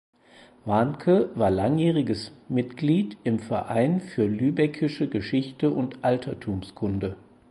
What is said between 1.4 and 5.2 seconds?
langjähriges Mitglied im "Verein für Lübeckische